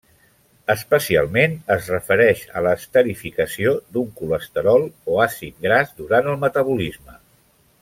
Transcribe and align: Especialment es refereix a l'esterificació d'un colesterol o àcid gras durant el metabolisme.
Especialment 0.73 1.51
es 1.75 1.89
refereix 1.93 2.41
a 2.55 2.63
l'esterificació 2.69 3.75
d'un 3.97 4.09
colesterol 4.23 4.89
o 5.15 5.21
àcid 5.29 5.61
gras 5.69 5.93
durant 6.03 6.33
el 6.35 6.41
metabolisme. 6.49 7.17